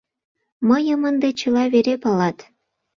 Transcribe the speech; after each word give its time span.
Мыйым 0.69 1.01
ынде 1.09 1.29
чыла 1.39 1.63
вере 1.73 1.95
палат! 2.03 2.37